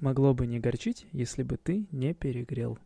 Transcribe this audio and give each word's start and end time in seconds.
могло 0.00 0.34
бы 0.34 0.46
не 0.46 0.60
горчить, 0.60 1.06
если 1.12 1.42
бы 1.42 1.56
ты 1.56 1.86
не 1.92 2.14
перегрел. 2.14 2.78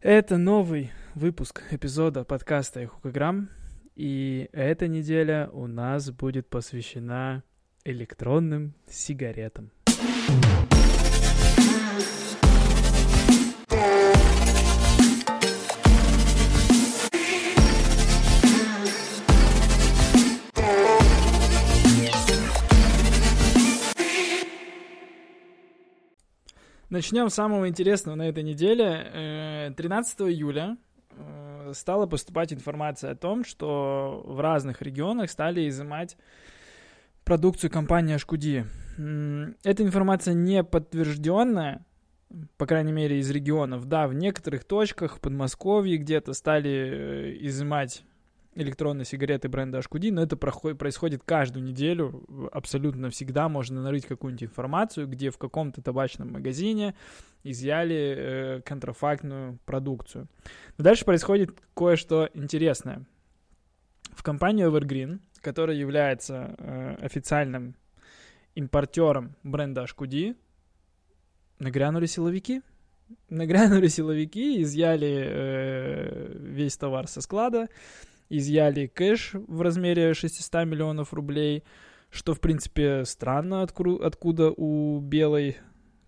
Это 0.00 0.36
новый 0.36 0.92
выпуск 1.14 1.62
эпизода 1.70 2.24
подкаста 2.24 2.80
«Эхукограмм», 2.80 3.48
и 3.96 4.48
эта 4.52 4.88
неделя 4.88 5.48
у 5.52 5.66
нас 5.66 6.10
будет 6.10 6.48
посвящена 6.48 7.42
электронным 7.84 8.74
сигаретам. 8.88 9.70
Начнем 26.90 27.30
с 27.30 27.34
самого 27.34 27.68
интересного 27.68 28.14
на 28.14 28.28
этой 28.28 28.42
неделе. 28.42 29.72
13 29.76 30.20
э, 30.20 30.24
июля 30.24 30.76
э, 31.10 31.72
стала 31.74 32.06
поступать 32.06 32.52
информация 32.52 33.12
о 33.12 33.16
том, 33.16 33.44
что 33.44 34.22
в 34.26 34.40
разных 34.40 34.82
регионах 34.82 35.30
стали 35.30 35.68
изымать 35.68 36.16
продукцию 37.24 37.70
компании 37.70 38.14
HQD. 38.14 38.66
Эта 38.96 39.82
информация 39.82 40.34
не 40.34 40.62
подтвержденная, 40.62 41.84
по 42.58 42.66
крайней 42.66 42.92
мере, 42.92 43.18
из 43.18 43.30
регионов. 43.30 43.86
Да, 43.86 44.06
в 44.06 44.14
некоторых 44.14 44.64
точках, 44.64 45.16
в 45.16 45.20
Подмосковье 45.20 45.96
где-то 45.96 46.34
стали 46.34 46.70
э, 46.70 47.36
изымать 47.46 48.04
электронные 48.54 49.04
сигареты 49.04 49.48
бренда 49.48 49.78
HQD, 49.78 50.10
но 50.10 50.22
это 50.22 50.36
происходит 50.36 51.22
каждую 51.24 51.64
неделю, 51.64 52.24
абсолютно 52.52 53.10
всегда 53.10 53.48
можно 53.48 53.82
нарыть 53.82 54.06
какую-нибудь 54.06 54.44
информацию, 54.44 55.06
где 55.06 55.30
в 55.30 55.38
каком-то 55.38 55.82
табачном 55.82 56.32
магазине 56.32 56.94
изъяли 57.42 58.14
э, 58.16 58.60
контрафактную 58.62 59.58
продукцию. 59.64 60.28
Но 60.78 60.84
дальше 60.84 61.04
происходит 61.04 61.50
кое-что 61.74 62.28
интересное. 62.34 63.04
В 64.12 64.22
компанию 64.22 64.70
Evergreen, 64.70 65.20
которая 65.40 65.76
является 65.76 66.54
э, 66.58 66.96
официальным 67.00 67.74
импортером 68.54 69.34
бренда 69.42 69.82
HQD, 69.82 70.36
нагрянули 71.58 72.06
силовики. 72.06 72.62
Нагрянули 73.28 73.88
силовики, 73.88 74.62
изъяли 74.62 75.26
э, 75.26 76.36
весь 76.38 76.76
товар 76.76 77.06
со 77.06 77.20
склада, 77.20 77.68
изъяли 78.28 78.86
кэш 78.86 79.32
в 79.34 79.60
размере 79.60 80.14
600 80.14 80.66
миллионов 80.66 81.12
рублей, 81.12 81.64
что, 82.10 82.34
в 82.34 82.40
принципе, 82.40 83.04
странно, 83.04 83.62
откуда, 83.62 84.50
у 84.50 85.00
белой 85.00 85.56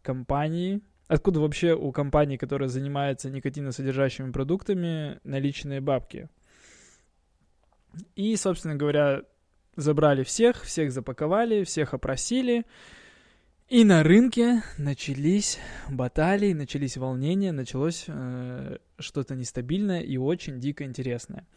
компании, 0.03 0.81
откуда 1.09 1.41
вообще 1.41 1.75
у 1.75 1.91
компании, 1.93 2.37
которая 2.37 2.69
занимается 2.69 3.31
никотиносодержащими 3.31 4.31
продуктами, 4.31 5.19
наличные 5.25 5.81
бабки. 5.81 6.29
И, 8.15 8.37
собственно 8.37 8.77
говоря, 8.77 9.23
забрали 9.75 10.23
всех, 10.23 10.63
всех 10.63 10.93
запаковали, 10.93 11.65
всех 11.65 11.95
опросили, 11.95 12.65
и 13.69 13.83
на 13.83 14.05
рынке 14.05 14.63
начались 14.79 15.59
баталии, 15.91 16.53
начались 16.53 16.97
волнения, 16.97 17.51
началось 17.51 18.05
э, 18.07 18.77
что-то 19.01 19.35
нестабильное 19.35 20.03
и 20.03 20.17
очень 20.19 20.61
дико 20.61 20.85
интересное. 20.85 21.49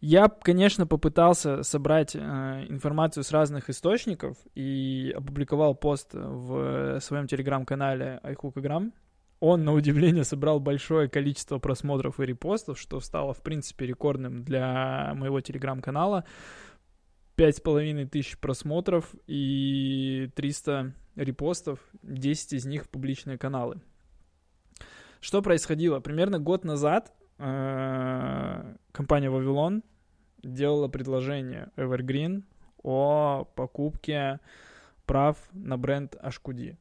Я, 0.00 0.28
конечно, 0.28 0.86
попытался 0.86 1.64
собрать 1.64 2.14
э, 2.14 2.18
информацию 2.68 3.24
с 3.24 3.32
разных 3.32 3.68
источников 3.68 4.36
и 4.54 5.12
опубликовал 5.16 5.74
пост 5.74 6.10
в 6.14 7.00
своем 7.00 7.26
телеграм-канале 7.26 8.20
iHookgram. 8.22 8.92
Он, 9.40 9.64
на 9.64 9.72
удивление, 9.72 10.22
собрал 10.24 10.60
большое 10.60 11.08
количество 11.08 11.58
просмотров 11.58 12.20
и 12.20 12.26
репостов, 12.26 12.78
что 12.78 13.00
стало, 13.00 13.34
в 13.34 13.42
принципе, 13.42 13.86
рекордным 13.86 14.44
для 14.44 15.12
моего 15.16 15.40
телеграм-канала. 15.40 16.24
Пять 17.34 17.56
с 17.56 17.60
половиной 17.60 18.06
тысяч 18.06 18.38
просмотров 18.38 19.14
и 19.26 20.30
300 20.34 20.92
репостов, 21.16 21.80
10 22.02 22.52
из 22.52 22.66
них 22.66 22.84
в 22.84 22.88
публичные 22.88 23.38
каналы. 23.38 23.80
Что 25.20 25.42
происходило? 25.42 25.98
Примерно 25.98 26.38
год 26.38 26.64
назад 26.64 27.12
компания 27.38 29.30
Вавилон 29.30 29.82
делала 30.42 30.88
предложение 30.88 31.70
Evergreen 31.76 32.42
о 32.82 33.44
покупке 33.54 34.40
прав 35.06 35.36
на 35.52 35.76
бренд 35.76 36.16
HQD. 36.20 36.78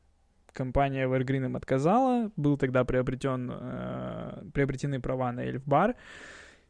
Компания 0.53 1.05
Evergreen 1.05 1.45
им 1.45 1.55
отказала, 1.55 2.31
был 2.35 2.57
тогда 2.57 2.83
приобретен, 2.83 3.51
э, 3.53 4.43
приобретены 4.53 4.99
права 4.99 5.31
на 5.31 5.41
Elf 5.41 5.64
Bar, 5.64 5.95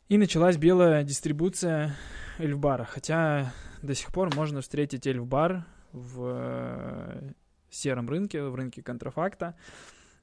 и 0.10 0.18
началась 0.18 0.58
белая 0.58 1.04
дистрибуция 1.04 1.96
Elf 2.38 2.55
Bar 2.55 2.72
а, 2.72 2.84
хотя 2.84 3.54
до 3.82 3.96
сих 3.96 4.12
пор 4.12 4.36
можно 4.36 4.62
встретить 4.62 5.08
Elf 5.08 5.37
Bar 5.37 5.66
в 5.94 6.22
э, 6.26 7.32
сером 7.70 8.10
рынке, 8.10 8.44
в 8.44 8.56
рынке 8.56 8.84
контрафакта. 8.84 9.56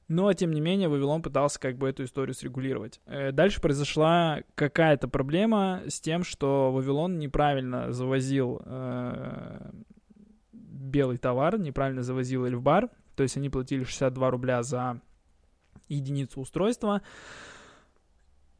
Но, 0.07 0.31
тем 0.33 0.51
не 0.51 0.61
менее, 0.61 0.87
Вавилон 0.87 1.23
пытался 1.23 1.59
как 1.59 1.77
бы 1.77 1.89
эту 1.89 2.03
историю 2.03 2.35
срегулировать. 2.35 3.01
Э, 3.07 3.31
дальше 3.31 3.59
произошла 3.59 4.41
какая-то 4.53 5.07
проблема 5.07 5.81
с 5.87 5.99
тем, 5.99 6.23
что 6.23 6.71
Вавилон 6.71 7.17
неправильно 7.17 7.91
завозил 7.91 8.61
э, 8.65 9.71
белый 10.51 11.17
товар, 11.17 11.57
неправильно 11.57 12.03
завозил 12.03 12.45
Эльфбар. 12.45 12.89
То 13.15 13.23
есть 13.23 13.37
они 13.37 13.49
платили 13.49 13.83
62 13.83 14.29
рубля 14.29 14.61
за 14.61 15.01
единицу 15.87 16.39
устройства. 16.39 17.01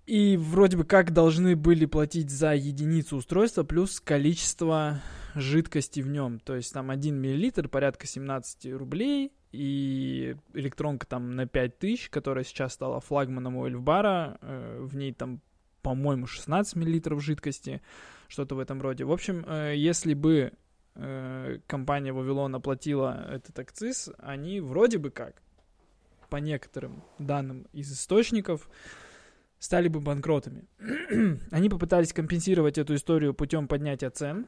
И 0.08 0.38
вроде 0.38 0.78
бы 0.78 0.84
как 0.84 1.12
должны 1.14 1.56
были 1.56 1.86
платить 1.86 2.30
за 2.30 2.54
единицу 2.54 3.18
устройства 3.18 3.64
плюс 3.64 4.00
количество 4.00 5.02
жидкости 5.35 6.00
в 6.00 6.07
нем. 6.07 6.40
То 6.40 6.56
есть 6.56 6.73
там 6.73 6.90
1 6.90 7.16
миллилитр 7.16 7.68
порядка 7.68 8.07
17 8.07 8.73
рублей, 8.73 9.31
и 9.51 10.35
электронка 10.53 11.07
там 11.07 11.35
на 11.35 11.47
5000, 11.47 12.09
которая 12.09 12.44
сейчас 12.44 12.73
стала 12.73 13.00
флагманом 13.00 13.56
у 13.56 13.66
Эльфбара, 13.66 14.38
э, 14.41 14.79
в 14.81 14.96
ней 14.96 15.13
там, 15.13 15.41
по-моему, 15.81 16.25
16 16.25 16.75
миллилитров 16.75 17.23
жидкости, 17.23 17.81
что-то 18.28 18.56
в 18.56 18.59
этом 18.59 18.81
роде. 18.81 19.06
В 19.06 19.12
общем, 19.12 19.46
э, 19.47 19.73
если 19.78 20.13
бы 20.13 20.51
э, 20.96 21.59
компания 21.67 22.12
Вавилон 22.12 22.56
оплатила 22.56 23.28
этот 23.31 23.57
акциз, 23.57 24.09
они 24.17 24.59
вроде 24.59 24.97
бы 24.97 25.09
как, 25.09 25.41
по 26.29 26.38
некоторым 26.38 27.03
данным 27.17 27.67
из 27.72 27.91
источников, 27.94 28.69
стали 29.59 29.88
бы 29.88 30.02
банкротами. 30.02 30.66
они 31.52 31.69
попытались 31.69 32.13
компенсировать 32.13 32.78
эту 32.78 32.96
историю 32.96 33.34
путем 33.34 33.67
поднятия 33.67 34.09
цен, 34.09 34.47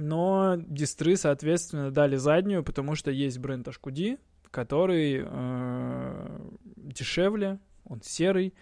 но 0.00 0.56
дистры, 0.56 1.16
соответственно, 1.16 1.90
дали 1.90 2.16
заднюю, 2.16 2.64
потому 2.64 2.94
что 2.94 3.10
есть 3.10 3.38
бренд 3.38 3.68
HQD, 3.68 4.18
который 4.50 5.22
э, 5.24 6.40
дешевле, 6.76 7.58
он 7.84 8.02
серый, 8.02 8.54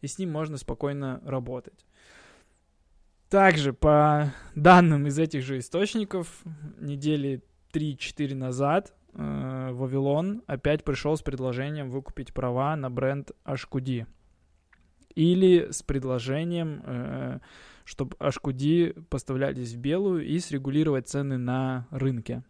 и 0.00 0.06
с 0.06 0.18
ним 0.18 0.30
можно 0.30 0.56
спокойно 0.56 1.20
работать. 1.24 1.84
Также, 3.28 3.74
по 3.74 4.32
данным 4.54 5.06
из 5.06 5.18
этих 5.18 5.42
же 5.42 5.58
источников, 5.58 6.42
недели 6.78 7.42
3-4 7.72 8.34
назад 8.34 8.94
э, 9.12 9.70
Вавилон 9.72 10.42
опять 10.46 10.84
пришел 10.84 11.16
с 11.16 11.22
предложением 11.22 11.90
выкупить 11.90 12.32
права 12.32 12.74
на 12.76 12.90
бренд 12.90 13.32
HQD. 13.44 14.06
Или 15.14 15.70
с 15.70 15.82
предложением 15.82 16.82
э, 16.84 17.38
чтобы 17.88 18.16
ашкуди 18.18 18.94
поставлялись 19.08 19.72
в 19.72 19.78
белую 19.78 20.26
и 20.26 20.38
срегулировать 20.40 21.08
цены 21.08 21.38
на 21.38 21.88
рынке. 21.90 22.44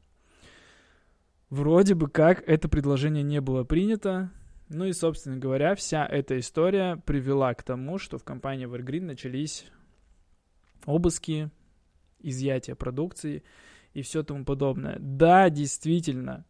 Вроде 1.48 1.94
бы 1.94 2.10
как 2.10 2.42
это 2.48 2.68
предложение 2.68 3.22
не 3.22 3.40
было 3.40 3.62
принято, 3.62 4.32
ну 4.68 4.84
и, 4.86 4.92
собственно 4.92 5.36
говоря, 5.36 5.76
вся 5.76 6.04
эта 6.04 6.40
история 6.40 6.96
привела 7.06 7.54
к 7.54 7.62
тому, 7.62 7.98
что 7.98 8.18
в 8.18 8.24
компании 8.24 8.66
Evergreen 8.66 9.02
начались 9.02 9.66
обыски, 10.86 11.52
изъятие 12.18 12.74
продукции 12.74 13.44
и 13.94 14.02
все 14.02 14.24
тому 14.24 14.44
подобное. 14.44 14.96
Да, 14.98 15.50
действительно, 15.50 16.46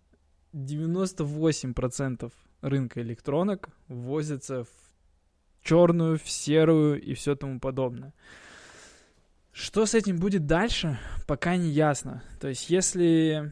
98% 0.54 2.32
рынка 2.62 3.02
электронок 3.02 3.68
ввозятся 3.86 4.64
в 4.64 4.70
черную, 5.62 6.18
в 6.18 6.30
серую 6.30 7.02
и 7.02 7.12
все 7.12 7.36
тому 7.36 7.60
подобное. 7.60 8.14
Что 9.58 9.86
с 9.86 9.94
этим 9.94 10.18
будет 10.18 10.46
дальше, 10.46 11.00
пока 11.26 11.56
не 11.56 11.68
ясно. 11.68 12.22
То 12.40 12.46
есть, 12.46 12.70
если 12.70 13.50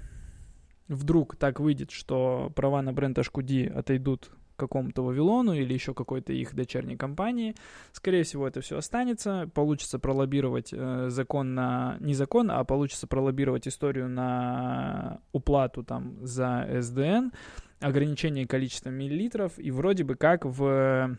вдруг 0.87 1.35
так 1.35 1.59
выйдет, 1.59 1.91
что 1.91 2.53
права 2.55 2.81
на 2.81 2.93
бренд 2.93 3.19
HQD 3.19 3.73
отойдут 3.73 4.31
какому-то 4.55 5.03
Вавилону 5.03 5.53
или 5.53 5.75
еще 5.75 5.95
какой-то 5.95 6.33
их 6.33 6.55
дочерней 6.55 6.97
компании. 6.97 7.57
Скорее 7.93 8.23
всего, 8.23 8.47
это 8.47 8.61
все 8.61 8.79
останется. 8.79 9.51
Получится 9.53 9.99
пролоббировать 9.99 10.73
э, 10.73 11.09
закон 11.11 11.55
на... 11.55 11.97
Не 11.99 12.15
закон, 12.15 12.53
а 12.53 12.63
получится 12.63 13.09
пролоббировать 13.09 13.67
историю 13.67 14.09
на 14.09 15.19
уплату 15.33 15.83
там 15.83 16.25
за 16.25 16.69
SDN. 16.71 17.33
ограничение 17.81 18.47
количества 18.47 18.91
миллилитров, 18.91 19.59
и 19.59 19.73
вроде 19.73 20.05
бы 20.05 20.15
как 20.15 20.45
в 20.45 21.19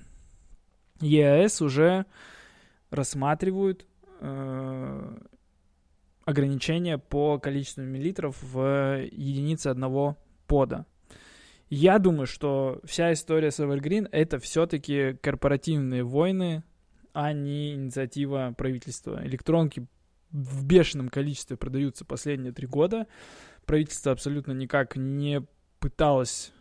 ЕАЭС 1.02 1.62
уже 1.62 2.06
рассматривают 2.90 3.86
э, 4.20 5.18
ограничения 6.26 6.98
по 6.98 7.40
количеству 7.40 7.84
миллилитров 7.84 8.38
в 8.42 9.02
единице 9.12 9.68
одного 9.68 10.18
пода. 10.48 10.86
Я 11.70 12.00
думаю, 12.00 12.28
что 12.28 12.80
вся 12.86 13.12
история 13.12 13.52
с 13.52 13.60
Evergreen 13.60 14.08
это 14.12 14.40
все-таки 14.40 15.18
корпоративные 15.22 16.04
войны, 16.04 16.64
а 17.14 17.34
не 17.34 17.74
инициатива 17.74 18.54
правительства. 18.58 19.22
Электронки 19.26 19.86
в 20.32 20.66
бешеном 20.66 21.10
количестве 21.10 21.58
продаются 21.58 22.06
последние 22.06 22.54
три 22.54 22.68
года. 22.68 23.08
Правительство 23.66 24.12
абсолютно 24.12 24.52
никак 24.54 24.96
не 24.96 25.46
пыталось 25.80 26.54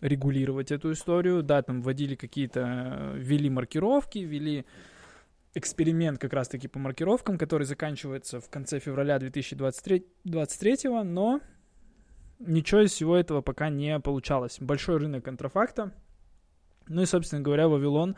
регулировать 0.00 0.70
эту 0.70 0.92
историю. 0.92 1.42
Да, 1.42 1.62
там 1.62 1.82
вводили 1.82 2.14
какие-то, 2.14 3.12
ввели 3.16 3.50
маркировки, 3.50 4.18
ввели 4.18 4.64
эксперимент 5.54 6.18
как 6.18 6.32
раз-таки 6.32 6.68
по 6.68 6.78
маркировкам, 6.78 7.38
который 7.38 7.64
заканчивается 7.64 8.40
в 8.40 8.48
конце 8.48 8.80
февраля 8.80 9.18
2023, 9.18 10.06
2023 10.24 10.90
но 11.04 11.40
ничего 12.40 12.80
из 12.82 12.92
всего 12.92 13.16
этого 13.16 13.40
пока 13.40 13.68
не 13.70 13.98
получалось. 14.00 14.58
Большой 14.60 14.98
рынок 14.98 15.24
контрафакта. 15.24 15.92
Ну 16.88 17.02
и, 17.02 17.06
собственно 17.06 17.40
говоря, 17.40 17.68
Вавилон 17.68 18.16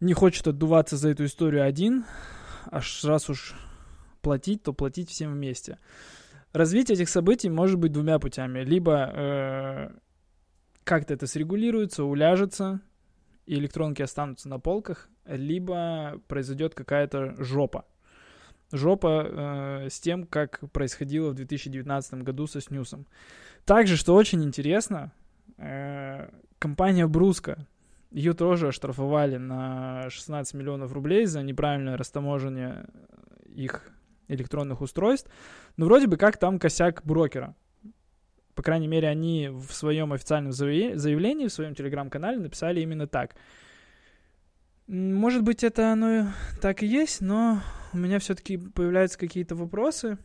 не 0.00 0.12
хочет 0.12 0.46
отдуваться 0.46 0.96
за 0.96 1.10
эту 1.10 1.24
историю 1.24 1.64
один, 1.64 2.04
аж 2.70 3.04
раз 3.04 3.28
уж 3.30 3.54
платить, 4.20 4.62
то 4.62 4.72
платить 4.72 5.10
всем 5.10 5.32
вместе. 5.32 5.78
Развитие 6.52 6.94
этих 6.94 7.08
событий 7.08 7.50
может 7.50 7.78
быть 7.78 7.92
двумя 7.92 8.18
путями. 8.18 8.60
Либо 8.60 9.10
э, 9.12 9.90
как-то 10.84 11.14
это 11.14 11.26
срегулируется, 11.26 12.04
уляжется, 12.04 12.80
и 13.46 13.54
электронки 13.54 14.02
останутся 14.02 14.48
на 14.48 14.60
полках, 14.60 15.08
либо 15.26 16.20
произойдет 16.28 16.74
какая-то 16.74 17.34
жопа. 17.42 17.84
Жопа 18.72 19.26
э, 19.26 19.88
с 19.90 20.00
тем, 20.00 20.26
как 20.26 20.60
происходило 20.72 21.30
в 21.30 21.34
2019 21.34 22.14
году 22.22 22.46
со 22.46 22.60
снюсом. 22.60 23.06
Также, 23.64 23.96
что 23.96 24.14
очень 24.14 24.42
интересно, 24.42 25.12
э, 25.58 26.28
компания 26.58 27.06
Бруска, 27.06 27.66
ее 28.10 28.32
тоже 28.32 28.68
оштрафовали 28.68 29.36
на 29.36 30.08
16 30.08 30.54
миллионов 30.54 30.92
рублей 30.92 31.26
за 31.26 31.42
неправильное 31.42 31.96
растаможение 31.96 32.86
их 33.46 33.82
электронных 34.28 34.80
устройств. 34.80 35.30
Но 35.76 35.86
вроде 35.86 36.06
бы 36.06 36.16
как 36.16 36.36
там 36.36 36.58
косяк 36.58 37.02
брокера. 37.04 37.54
По 38.54 38.62
крайней 38.62 38.86
мере, 38.86 39.08
они 39.08 39.48
в 39.48 39.72
своем 39.72 40.12
официальном 40.12 40.52
заявлении, 40.52 41.48
в 41.48 41.52
своем 41.52 41.74
телеграм-канале 41.74 42.38
написали 42.38 42.80
именно 42.80 43.08
так. 43.08 43.34
Может 44.86 45.42
быть, 45.42 45.64
это 45.64 45.92
оно 45.92 46.32
так 46.60 46.82
и 46.82 46.86
есть, 46.86 47.20
но 47.20 47.60
у 47.92 47.96
меня 47.96 48.18
все-таки 48.18 48.58
появляются 48.58 49.18
какие-то 49.18 49.54
вопросы. 49.54 50.18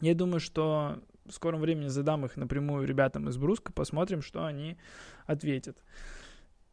Я 0.00 0.14
думаю, 0.14 0.40
что 0.40 1.00
в 1.24 1.32
скором 1.32 1.60
времени 1.60 1.88
задам 1.88 2.24
их 2.24 2.36
напрямую 2.36 2.86
ребятам 2.86 3.28
из 3.28 3.36
Бруска, 3.36 3.72
посмотрим, 3.72 4.20
что 4.20 4.44
они 4.44 4.76
ответят. 5.26 5.78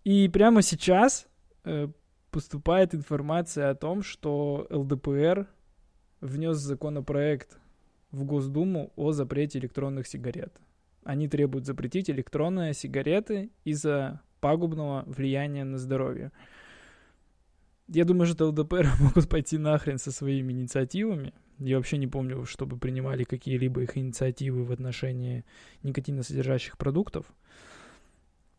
И 0.04 0.28
прямо 0.30 0.62
сейчас 0.62 1.28
э, 1.64 1.88
поступает 2.32 2.94
информация 2.96 3.70
о 3.70 3.76
том, 3.76 4.04
что 4.04 4.68
ЛДПР 4.70 5.48
внес 6.22 6.58
законопроект 6.58 7.58
в 8.12 8.24
Госдуму 8.24 8.92
о 8.96 9.12
запрете 9.12 9.60
электронных 9.60 10.08
сигарет. 10.08 10.54
Они 11.04 11.28
требуют 11.28 11.66
запретить 11.66 12.10
электронные 12.10 12.74
сигареты 12.74 13.52
из-за 13.64 14.22
пагубного 14.40 15.04
влияния 15.06 15.64
на 15.64 15.78
здоровье. 15.78 16.32
Я 17.88 18.06
думаю, 18.06 18.28
что 18.28 18.48
ЛДПР 18.48 18.88
могут 19.00 19.30
пойти 19.30 19.58
нахрен 19.58 19.98
со 19.98 20.12
своими 20.12 20.54
инициативами. 20.54 21.34
Я 21.60 21.78
вообще 21.78 21.98
не 21.98 22.08
помню, 22.08 22.46
чтобы 22.46 22.78
принимали 22.78 23.24
какие-либо 23.24 23.82
их 23.82 23.98
инициативы 23.98 24.64
в 24.64 24.72
отношении 24.72 25.46
никотиносодержащих 25.84 26.78
продуктов. 26.78 27.26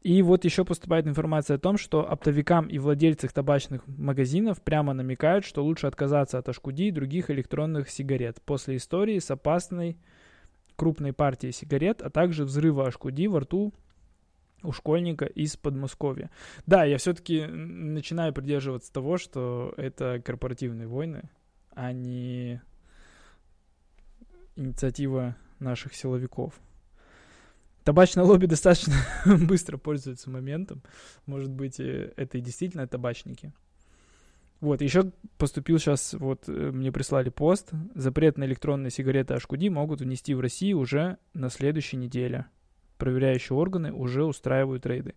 И 0.02 0.20
вот 0.20 0.44
еще 0.44 0.66
поступает 0.66 1.06
информация 1.06 1.56
о 1.56 1.58
том, 1.58 1.78
что 1.78 2.08
оптовикам 2.08 2.66
и 2.66 2.78
владельцам 2.78 3.30
табачных 3.30 3.86
магазинов 3.86 4.60
прямо 4.60 4.92
намекают, 4.92 5.46
что 5.46 5.64
лучше 5.64 5.86
отказаться 5.86 6.38
от 6.38 6.48
ашкуди 6.50 6.88
и 6.88 6.90
других 6.90 7.30
электронных 7.30 7.88
сигарет 7.88 8.42
после 8.42 8.76
истории 8.76 9.18
с 9.18 9.30
опасной 9.30 9.96
крупной 10.76 11.14
партией 11.14 11.52
сигарет, 11.52 12.02
а 12.02 12.10
также 12.10 12.44
взрыва 12.44 12.86
ашкуди 12.86 13.28
во 13.28 13.40
рту 13.40 13.72
у 14.64 14.72
школьника 14.72 15.26
из 15.26 15.56
Подмосковья. 15.56 16.30
Да, 16.66 16.84
я 16.84 16.98
все-таки 16.98 17.44
начинаю 17.46 18.32
придерживаться 18.32 18.92
того, 18.92 19.18
что 19.18 19.74
это 19.76 20.20
корпоративные 20.24 20.88
войны, 20.88 21.30
а 21.70 21.92
не 21.92 22.60
инициатива 24.56 25.36
наших 25.58 25.94
силовиков. 25.94 26.54
Табачное 27.84 28.24
лобби 28.24 28.46
достаточно 28.46 28.94
быстро 29.26 29.76
пользуется 29.76 30.30
моментом. 30.30 30.82
Может 31.26 31.50
быть, 31.50 31.78
э, 31.80 32.12
это 32.16 32.38
и 32.38 32.40
действительно 32.40 32.86
табачники. 32.88 33.52
Вот, 34.60 34.80
еще 34.80 35.12
поступил 35.36 35.78
сейчас, 35.78 36.14
вот, 36.14 36.48
э, 36.48 36.52
мне 36.52 36.90
прислали 36.90 37.28
пост. 37.28 37.70
Запрет 37.94 38.38
на 38.38 38.44
электронные 38.44 38.90
сигареты 38.90 39.34
HQD 39.34 39.68
могут 39.68 40.00
ввести 40.00 40.32
в 40.32 40.40
Россию 40.40 40.78
уже 40.78 41.18
на 41.34 41.50
следующей 41.50 41.98
неделе. 41.98 42.46
Проверяющие 42.98 43.56
органы 43.56 43.92
уже 43.92 44.24
устраивают 44.24 44.86
рейды. 44.86 45.14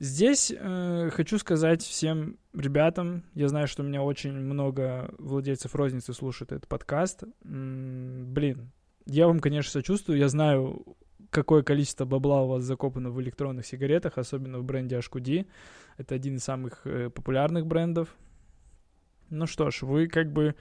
Здесь 0.00 0.52
э, 0.56 1.10
хочу 1.12 1.38
сказать 1.38 1.82
всем 1.82 2.38
ребятам, 2.54 3.24
я 3.34 3.48
знаю, 3.48 3.66
что 3.66 3.82
у 3.82 3.86
меня 3.86 4.02
очень 4.02 4.32
много 4.32 5.12
владельцев 5.18 5.74
розницы 5.74 6.12
слушают 6.12 6.52
этот 6.52 6.68
подкаст. 6.68 7.24
М-м, 7.44 8.32
блин, 8.32 8.70
я 9.06 9.26
вам, 9.26 9.40
конечно, 9.40 9.72
сочувствую, 9.72 10.18
я 10.18 10.28
знаю, 10.28 10.84
какое 11.30 11.62
количество 11.62 12.04
бабла 12.04 12.42
у 12.42 12.48
вас 12.48 12.62
закопано 12.62 13.10
в 13.10 13.20
электронных 13.20 13.66
сигаретах, 13.66 14.18
особенно 14.18 14.58
в 14.58 14.64
бренде 14.64 14.96
HQD. 14.96 15.48
Это 15.96 16.14
один 16.14 16.36
из 16.36 16.44
самых 16.44 16.82
э, 16.84 17.10
популярных 17.10 17.66
брендов. 17.66 18.14
Ну 19.30 19.46
что 19.46 19.70
ж, 19.70 19.82
вы 19.82 20.06
как 20.06 20.32
бы 20.32 20.54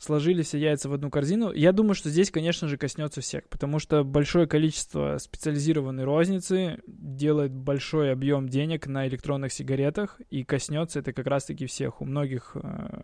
сложили 0.00 0.42
все 0.42 0.58
яйца 0.58 0.88
в 0.88 0.94
одну 0.94 1.10
корзину. 1.10 1.52
Я 1.52 1.72
думаю, 1.72 1.94
что 1.94 2.08
здесь, 2.08 2.30
конечно 2.30 2.66
же, 2.66 2.78
коснется 2.78 3.20
всех, 3.20 3.48
потому 3.48 3.78
что 3.78 4.02
большое 4.02 4.46
количество 4.46 5.18
специализированной 5.18 6.04
розницы 6.04 6.80
делает 6.86 7.52
большой 7.52 8.10
объем 8.10 8.48
денег 8.48 8.86
на 8.86 9.06
электронных 9.06 9.52
сигаретах, 9.52 10.18
и 10.30 10.42
коснется 10.42 11.00
это 11.00 11.12
как 11.12 11.26
раз-таки 11.26 11.66
всех. 11.66 12.00
У 12.00 12.06
многих 12.06 12.52
э, 12.54 13.02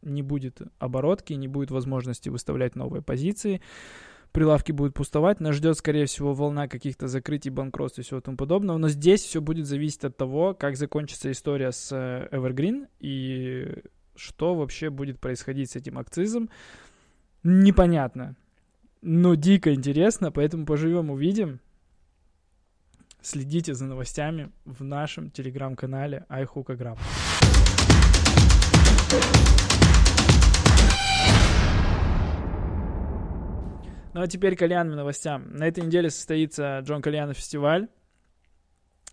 не 0.00 0.22
будет 0.22 0.62
оборотки, 0.78 1.34
не 1.34 1.48
будет 1.48 1.70
возможности 1.70 2.30
выставлять 2.30 2.74
новые 2.76 3.02
позиции 3.02 3.60
прилавки 4.36 4.70
будут 4.70 4.92
пустовать, 4.92 5.40
нас 5.40 5.54
ждет, 5.54 5.78
скорее 5.78 6.04
всего, 6.04 6.34
волна 6.34 6.68
каких-то 6.68 7.08
закрытий, 7.08 7.48
банкротств 7.48 8.00
и 8.00 8.02
всего 8.02 8.20
тому 8.20 8.36
подобного. 8.36 8.76
Но 8.76 8.90
здесь 8.90 9.22
все 9.22 9.40
будет 9.40 9.64
зависеть 9.64 10.04
от 10.04 10.18
того, 10.18 10.52
как 10.52 10.76
закончится 10.76 11.32
история 11.32 11.72
с 11.72 11.90
э, 11.90 12.28
Evergreen 12.30 12.86
и 13.00 13.82
что 14.16 14.54
вообще 14.54 14.90
будет 14.90 15.20
происходить 15.20 15.70
с 15.70 15.76
этим 15.76 15.98
акцизом. 15.98 16.50
Непонятно. 17.42 18.36
Но 19.02 19.34
дико 19.34 19.72
интересно, 19.72 20.32
поэтому 20.32 20.66
поживем, 20.66 21.10
увидим. 21.10 21.60
Следите 23.20 23.74
за 23.74 23.86
новостями 23.86 24.50
в 24.64 24.84
нашем 24.84 25.30
телеграм-канале 25.30 26.26
iHookAgram. 26.28 26.98
Ну 34.16 34.22
а 34.22 34.26
теперь 34.28 34.56
кальянным 34.56 34.96
новостям. 34.96 35.52
На 35.54 35.68
этой 35.68 35.84
неделе 35.84 36.08
состоится 36.08 36.78
Джон 36.80 37.02
Кальяна 37.02 37.34
фестиваль, 37.34 37.88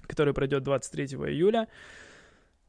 который 0.07 0.33
пройдет 0.33 0.63
23 0.63 1.05
июля. 1.05 1.67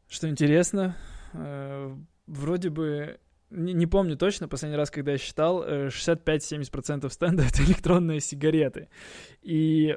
Что 0.09 0.29
интересно, 0.29 0.97
э, 1.33 1.97
вроде 2.27 2.71
бы, 2.71 3.19
не, 3.51 3.73
не 3.73 3.87
помню 3.87 4.17
точно, 4.17 4.49
последний 4.49 4.77
раз, 4.77 4.91
когда 4.91 5.13
я 5.13 5.19
считал, 5.19 5.63
э, 5.63 5.89
65-70% 5.89 7.09
стенда— 7.11 7.43
это 7.49 7.63
электронные 7.65 8.21
сигареты. 8.21 8.89
И 9.43 9.97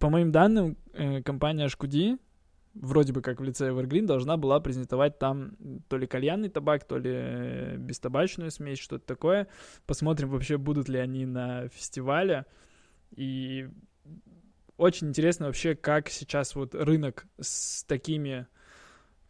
по 0.00 0.10
моим 0.10 0.32
данным, 0.32 0.76
э, 0.92 1.22
компания 1.22 1.68
Шкуди 1.68 2.18
вроде 2.80 3.12
бы 3.12 3.22
как 3.22 3.40
в 3.40 3.44
лице 3.44 3.70
Evergreen, 3.70 4.06
должна 4.06 4.36
была 4.36 4.60
презентовать 4.60 5.18
там 5.18 5.52
то 5.88 5.96
ли 5.96 6.06
кальянный 6.06 6.48
табак, 6.48 6.84
то 6.84 6.98
ли 6.98 7.10
э, 7.12 7.76
бестабачную 7.76 8.50
смесь, 8.50 8.78
что-то 8.78 9.06
такое. 9.06 9.48
Посмотрим 9.86 10.30
вообще, 10.30 10.58
будут 10.58 10.88
ли 10.88 10.98
они 10.98 11.26
на 11.26 11.68
фестивале. 11.68 12.46
И 13.14 13.68
очень 14.76 15.08
интересно 15.08 15.46
вообще, 15.46 15.74
как 15.74 16.08
сейчас 16.08 16.54
вот 16.54 16.74
рынок 16.74 17.26
с 17.40 17.84
такими 17.84 18.46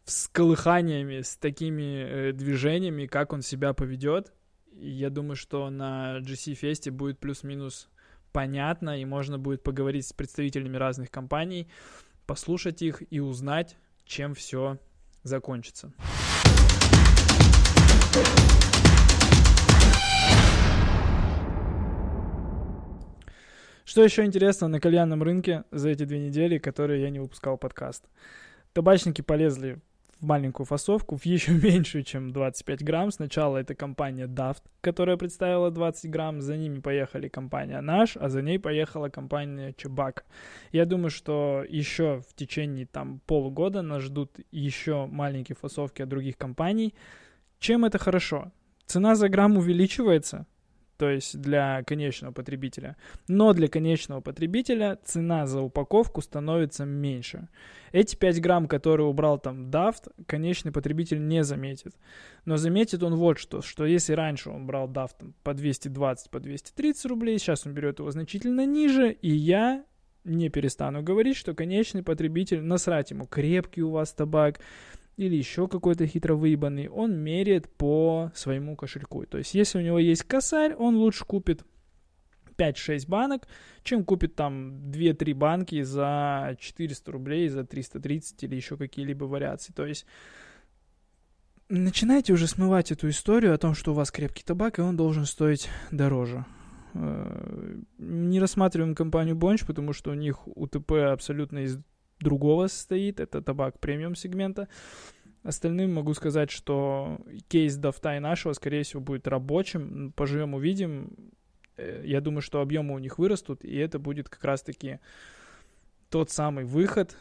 всколыханиями, 0.09 1.21
с 1.21 1.35
такими 1.35 2.29
э, 2.29 2.33
движениями, 2.33 3.05
как 3.05 3.31
он 3.31 3.43
себя 3.43 3.73
поведет. 3.73 4.33
Я 4.73 5.09
думаю, 5.09 5.35
что 5.35 5.69
на 5.69 6.17
GC 6.19 6.55
Фесте 6.55 6.89
будет 6.89 7.19
плюс-минус 7.19 7.89
понятно, 8.31 8.99
и 8.99 9.05
можно 9.05 9.37
будет 9.37 9.61
поговорить 9.61 10.07
с 10.07 10.13
представителями 10.13 10.77
разных 10.77 11.11
компаний, 11.11 11.67
послушать 12.25 12.81
их 12.81 13.03
и 13.11 13.19
узнать, 13.19 13.77
чем 14.03 14.33
все 14.33 14.79
закончится. 15.23 15.93
Что 23.85 24.03
еще 24.03 24.23
интересно 24.23 24.67
на 24.67 24.79
кальянном 24.79 25.21
рынке 25.21 25.65
за 25.71 25.89
эти 25.89 26.05
две 26.05 26.19
недели, 26.19 26.57
которые 26.57 27.01
я 27.01 27.09
не 27.09 27.19
выпускал 27.19 27.57
подкаст? 27.57 28.05
Табачники 28.73 29.21
полезли 29.21 29.81
в 30.19 30.25
маленькую 30.25 30.65
фасовку, 30.65 31.15
в 31.15 31.25
еще 31.25 31.51
меньшую, 31.63 32.03
чем 32.03 32.31
25 32.31 32.83
грамм. 32.83 33.11
Сначала 33.11 33.57
это 33.57 33.75
компания 33.75 34.27
Daft, 34.27 34.63
которая 34.81 35.17
представила 35.17 35.71
20 35.71 36.09
грамм, 36.09 36.41
за 36.41 36.57
ними 36.57 36.79
поехали 36.79 37.27
компания 37.27 37.81
Наш, 37.81 38.17
а 38.17 38.29
за 38.29 38.41
ней 38.41 38.59
поехала 38.59 39.09
компания 39.09 39.73
Чебак. 39.77 40.25
Я 40.71 40.85
думаю, 40.85 41.09
что 41.09 41.63
еще 41.67 42.21
в 42.29 42.35
течение 42.35 42.85
там 42.85 43.21
полугода 43.25 43.81
нас 43.81 44.03
ждут 44.03 44.39
еще 44.51 45.05
маленькие 45.05 45.55
фасовки 45.55 46.01
от 46.01 46.09
других 46.09 46.37
компаний. 46.37 46.93
Чем 47.59 47.85
это 47.85 47.97
хорошо? 47.97 48.51
Цена 48.85 49.15
за 49.15 49.29
грамм 49.29 49.57
увеличивается, 49.57 50.47
то 50.99 51.09
есть 51.09 51.39
для 51.39 51.81
конечного 51.83 52.33
потребителя. 52.33 52.97
Но 53.29 53.53
для 53.53 53.69
конечного 53.69 54.19
потребителя 54.19 54.99
цена 55.05 55.47
за 55.47 55.61
упаковку 55.61 56.21
становится 56.21 56.83
меньше. 56.83 57.47
Эти 57.93 58.17
5 58.17 58.41
грамм, 58.41 58.67
которые 58.67 59.07
убрал 59.07 59.39
там 59.39 59.69
Daft, 59.69 60.11
конечный 60.27 60.73
потребитель 60.73 61.25
не 61.25 61.45
заметит. 61.45 61.95
Но 62.43 62.57
заметит 62.57 63.01
он 63.01 63.15
вот 63.15 63.39
что, 63.39 63.61
что 63.61 63.85
если 63.85 64.11
раньше 64.11 64.49
он 64.49 64.67
брал 64.67 64.91
там, 64.91 65.33
по 65.43 65.53
220, 65.53 66.29
по 66.29 66.41
230 66.41 67.05
рублей, 67.05 67.39
сейчас 67.39 67.65
он 67.65 67.73
берет 67.73 67.99
его 67.99 68.11
значительно 68.11 68.65
ниже, 68.65 69.13
и 69.13 69.31
я 69.31 69.85
не 70.25 70.49
перестану 70.49 71.01
говорить, 71.01 71.37
что 71.37 71.53
конечный 71.53 72.03
потребитель, 72.03 72.61
насрать 72.61 73.11
ему, 73.11 73.25
крепкий 73.25 73.83
у 73.83 73.91
вас 73.91 74.11
табак, 74.11 74.59
или 75.19 75.35
еще 75.35 75.67
какой-то 75.67 76.07
хитро 76.07 76.35
выебанный, 76.35 76.87
он 76.87 77.13
меряет 77.13 77.69
по 77.69 78.31
своему 78.33 78.77
кошельку. 78.77 79.25
То 79.25 79.37
есть, 79.37 79.53
если 79.53 79.77
у 79.77 79.81
него 79.81 79.99
есть 79.99 80.23
косарь, 80.23 80.73
он 80.73 80.95
лучше 80.95 81.25
купит 81.25 81.63
5-6 82.57 83.05
банок, 83.05 83.45
чем 83.83 84.05
купит 84.05 84.35
там 84.35 84.89
2-3 84.91 85.33
банки 85.33 85.81
за 85.81 86.55
400 86.57 87.11
рублей, 87.11 87.49
за 87.49 87.65
330 87.65 88.43
или 88.43 88.55
еще 88.55 88.77
какие-либо 88.77 89.25
вариации. 89.25 89.73
То 89.73 89.85
есть, 89.85 90.05
начинайте 91.67 92.31
уже 92.31 92.47
смывать 92.47 92.93
эту 92.93 93.09
историю 93.09 93.53
о 93.53 93.57
том, 93.57 93.73
что 93.73 93.91
у 93.91 93.95
вас 93.95 94.11
крепкий 94.11 94.45
табак, 94.45 94.79
и 94.79 94.81
он 94.81 94.95
должен 94.95 95.25
стоить 95.25 95.67
дороже. 95.91 96.45
Э, 96.93 97.75
не 97.97 98.39
рассматриваем 98.39 98.95
компанию 98.95 99.35
Bonche, 99.35 99.65
потому 99.65 99.91
что 99.91 100.11
у 100.11 100.15
них 100.15 100.47
УТП 100.47 100.93
абсолютно 101.11 101.59
из 101.59 101.77
другого 102.19 102.67
состоит, 102.67 103.19
это 103.19 103.41
табак 103.41 103.79
премиум 103.79 104.15
сегмента. 104.15 104.67
Остальным 105.43 105.93
могу 105.93 106.13
сказать, 106.13 106.51
что 106.51 107.19
кейс 107.47 107.75
Daft 107.77 108.11
а 108.11 108.19
нашего, 108.19 108.53
скорее 108.53 108.83
всего, 108.83 109.01
будет 109.01 109.27
рабочим. 109.27 110.11
Поживем, 110.15 110.53
увидим. 110.53 111.31
Э, 111.77 112.01
я 112.05 112.19
думаю, 112.19 112.41
что 112.41 112.61
объемы 112.61 112.93
у 112.93 112.99
них 112.99 113.17
вырастут, 113.17 113.63
и 113.63 113.75
это 113.77 113.99
будет 113.99 114.27
как 114.27 114.43
раз-таки 114.43 114.99
тот 116.09 116.29
самый 116.29 116.65
выход 116.65 117.15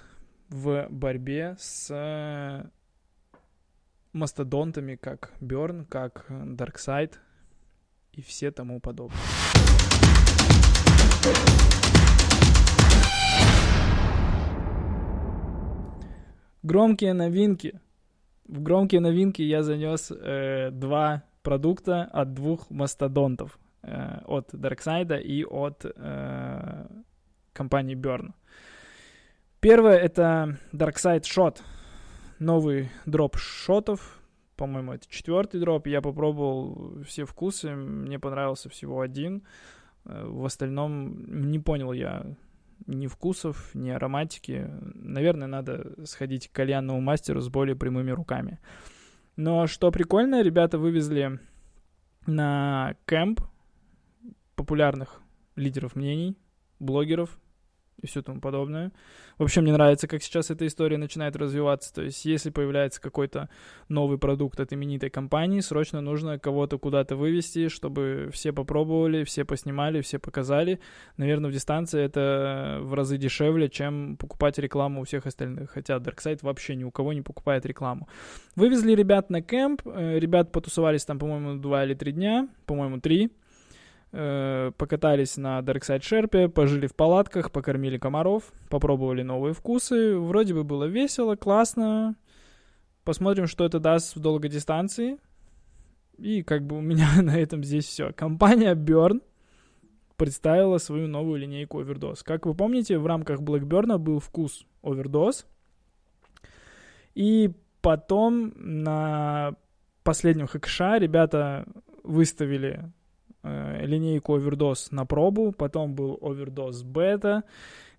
в 0.48 0.88
борьбе 0.90 1.56
с 1.60 2.68
мастодонтами, 4.12 4.96
как 4.96 5.32
Burn, 5.40 5.84
как 5.84 6.26
Darkseid 6.28 7.14
и 8.12 8.22
все 8.22 8.50
тому 8.50 8.80
подобное. 8.80 9.18
Громкие 16.62 17.12
новинки. 17.12 17.80
В 18.46 18.62
громкие 18.62 19.00
новинки 19.00 19.42
я 19.42 19.62
занес 19.62 20.10
э, 20.10 20.70
два 20.72 21.22
продукта 21.42 22.04
от 22.04 22.34
двух 22.34 22.70
мастодонтов. 22.70 23.58
Э, 23.82 24.20
от 24.26 24.52
Darkside 24.54 25.20
и 25.20 25.44
от 25.44 25.84
э, 25.84 26.86
компании 27.52 27.96
Burn. 27.96 28.32
Первое 29.60 29.96
это 29.98 30.58
Darkside 30.72 31.22
Shot. 31.22 31.58
Новый 32.38 32.90
дроп 33.06 33.36
шотов. 33.36 34.20
По-моему, 34.56 34.92
это 34.92 35.06
четвертый 35.08 35.60
дроп. 35.60 35.86
Я 35.86 36.00
попробовал 36.00 37.02
все 37.04 37.24
вкусы. 37.24 37.70
Мне 37.70 38.18
понравился 38.18 38.68
всего 38.68 39.00
один. 39.00 39.44
Э, 40.04 40.24
в 40.26 40.44
остальном 40.44 41.50
не 41.50 41.60
понял 41.60 41.92
я 41.92 42.26
ни 42.86 43.06
вкусов, 43.06 43.74
ни 43.74 43.90
ароматики. 43.90 44.68
Наверное, 44.94 45.48
надо 45.48 45.94
сходить 46.04 46.48
к 46.48 46.52
кальянному 46.52 47.00
мастеру 47.00 47.40
с 47.40 47.48
более 47.48 47.76
прямыми 47.76 48.10
руками. 48.10 48.58
Но 49.36 49.66
что 49.66 49.90
прикольно, 49.90 50.42
ребята 50.42 50.78
вывезли 50.78 51.38
на 52.26 52.94
кемп 53.06 53.40
популярных 54.54 55.20
лидеров 55.56 55.96
мнений, 55.96 56.36
блогеров, 56.78 57.38
и 58.00 58.06
все 58.06 58.22
тому 58.22 58.40
подобное. 58.40 58.92
Вообще 59.38 59.60
мне 59.60 59.72
нравится, 59.72 60.08
как 60.08 60.22
сейчас 60.22 60.50
эта 60.50 60.66
история 60.66 60.98
начинает 60.98 61.36
развиваться. 61.36 61.92
То 61.92 62.02
есть, 62.02 62.24
если 62.24 62.50
появляется 62.50 63.00
какой-то 63.00 63.48
новый 63.88 64.18
продукт 64.18 64.60
от 64.60 64.72
именитой 64.72 65.10
компании, 65.10 65.60
срочно 65.60 66.00
нужно 66.00 66.38
кого-то 66.38 66.78
куда-то 66.78 67.16
вывести, 67.16 67.68
чтобы 67.68 68.30
все 68.32 68.52
попробовали, 68.52 69.24
все 69.24 69.44
поснимали, 69.44 70.00
все 70.00 70.18
показали. 70.18 70.80
Наверное, 71.16 71.50
в 71.50 71.52
дистанции 71.52 72.00
это 72.00 72.78
в 72.82 72.94
разы 72.94 73.16
дешевле, 73.16 73.68
чем 73.68 74.16
покупать 74.16 74.58
рекламу 74.58 75.02
у 75.02 75.04
всех 75.04 75.26
остальных. 75.26 75.70
Хотя 75.70 75.96
Darkside 75.96 76.40
вообще 76.42 76.76
ни 76.76 76.84
у 76.84 76.90
кого 76.90 77.12
не 77.12 77.22
покупает 77.22 77.66
рекламу. 77.66 78.08
Вывезли 78.56 78.94
ребят 78.94 79.30
на 79.30 79.42
кемп. 79.42 79.82
Э, 79.86 80.18
ребят 80.18 80.52
потусовались 80.52 81.04
там, 81.04 81.18
по-моему, 81.18 81.60
два 81.60 81.84
или 81.84 81.94
три 81.94 82.12
дня. 82.12 82.48
По-моему, 82.66 83.00
три. 83.00 83.30
Э, 84.10 84.72
покатались 84.78 85.36
на 85.36 85.60
Darkside 85.60 86.00
Sherp, 86.00 86.48
пожили 86.48 86.86
в 86.86 86.94
палатках, 86.94 87.52
покормили 87.52 87.98
комаров, 87.98 88.52
попробовали 88.70 89.22
новые 89.22 89.52
вкусы. 89.52 90.16
Вроде 90.16 90.54
бы 90.54 90.64
было 90.64 90.84
весело, 90.84 91.36
классно. 91.36 92.16
Посмотрим, 93.04 93.46
что 93.46 93.64
это 93.64 93.80
даст 93.80 94.16
в 94.16 94.20
долгой 94.20 94.50
дистанции. 94.50 95.18
И 96.16 96.42
как 96.42 96.66
бы 96.66 96.78
у 96.78 96.80
меня 96.80 97.08
на 97.22 97.38
этом 97.38 97.62
здесь 97.62 97.86
все. 97.86 98.12
Компания 98.12 98.74
Burn 98.74 99.22
представила 100.16 100.78
свою 100.78 101.06
новую 101.06 101.40
линейку 101.40 101.80
Overdose. 101.80 102.22
Как 102.24 102.46
вы 102.46 102.54
помните, 102.54 102.98
в 102.98 103.06
рамках 103.06 103.40
Blackburn 103.40 103.98
был 103.98 104.20
вкус 104.20 104.66
Overdose. 104.82 105.44
И 107.14 107.52
потом 107.82 108.52
на 108.56 109.54
последнем 110.02 110.46
ХКШ 110.46 110.80
ребята 110.98 111.66
выставили 112.02 112.90
э, 113.48 113.86
линейку 113.86 114.36
Overdose 114.36 114.88
на 114.90 115.06
пробу, 115.06 115.52
потом 115.52 115.94
был 115.94 116.18
Overdose 116.20 116.84
Beta, 116.84 117.42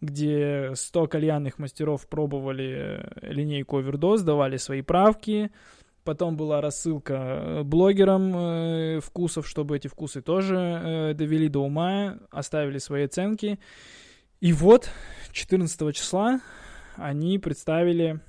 где 0.01 0.71
100 0.75 1.07
кальянных 1.07 1.59
мастеров 1.59 2.07
пробовали 2.07 3.01
э, 3.21 3.31
линейку 3.33 3.79
Overdose, 3.79 4.23
давали 4.23 4.57
свои 4.57 4.81
правки, 4.81 5.51
потом 6.03 6.37
была 6.37 6.61
рассылка 6.61 7.13
э, 7.13 7.63
блогерам 7.63 8.35
э, 8.35 8.99
вкусов, 8.99 9.47
чтобы 9.47 9.77
эти 9.77 9.87
вкусы 9.87 10.21
тоже 10.21 10.55
э, 10.55 11.13
довели 11.13 11.49
до 11.49 11.59
ума, 11.59 12.17
оставили 12.31 12.79
свои 12.79 13.03
оценки. 13.05 13.59
И 14.41 14.53
вот 14.53 14.89
14 15.31 15.95
числа 15.95 16.39
они 16.95 17.37
представили 17.39 18.21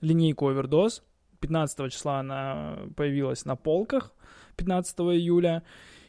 линейку 0.00 0.50
Overdose. 0.50 1.02
15 1.40 1.92
числа 1.92 2.20
она 2.20 2.78
появилась 2.96 3.44
на 3.44 3.54
полках, 3.54 4.12
15 4.56 4.98
июля. 4.98 5.62